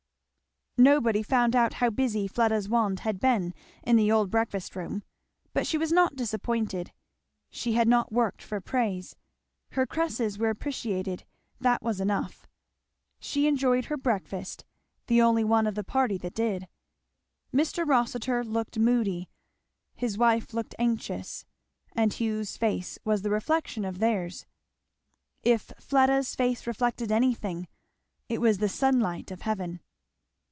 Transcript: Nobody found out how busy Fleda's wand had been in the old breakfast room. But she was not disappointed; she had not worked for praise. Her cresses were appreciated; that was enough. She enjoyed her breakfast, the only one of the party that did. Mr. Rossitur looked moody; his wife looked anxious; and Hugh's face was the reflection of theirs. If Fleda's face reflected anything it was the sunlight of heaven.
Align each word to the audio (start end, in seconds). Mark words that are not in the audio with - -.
Nobody 0.77 1.21
found 1.21 1.55
out 1.55 1.73
how 1.75 1.89
busy 1.91 2.27
Fleda's 2.27 2.67
wand 2.69 3.01
had 3.01 3.19
been 3.19 3.53
in 3.83 3.97
the 3.97 4.09
old 4.11 4.31
breakfast 4.31 4.75
room. 4.75 5.03
But 5.53 5.67
she 5.67 5.77
was 5.77 5.91
not 5.91 6.15
disappointed; 6.15 6.91
she 7.51 7.73
had 7.73 7.87
not 7.89 8.13
worked 8.13 8.41
for 8.41 8.59
praise. 8.61 9.15
Her 9.71 9.85
cresses 9.85 10.39
were 10.39 10.49
appreciated; 10.49 11.25
that 11.59 11.83
was 11.83 11.99
enough. 11.99 12.47
She 13.19 13.45
enjoyed 13.47 13.85
her 13.85 13.97
breakfast, 13.97 14.63
the 15.07 15.21
only 15.21 15.43
one 15.43 15.67
of 15.67 15.75
the 15.75 15.83
party 15.83 16.17
that 16.19 16.33
did. 16.33 16.67
Mr. 17.53 17.85
Rossitur 17.87 18.43
looked 18.43 18.79
moody; 18.79 19.29
his 19.93 20.17
wife 20.17 20.53
looked 20.53 20.73
anxious; 20.79 21.45
and 21.91 22.13
Hugh's 22.13 22.55
face 22.57 22.97
was 23.03 23.21
the 23.21 23.29
reflection 23.29 23.83
of 23.83 23.99
theirs. 23.99 24.47
If 25.43 25.73
Fleda's 25.79 26.33
face 26.33 26.65
reflected 26.65 27.11
anything 27.11 27.67
it 28.29 28.39
was 28.41 28.57
the 28.59 28.69
sunlight 28.69 29.31
of 29.31 29.41
heaven. 29.41 29.81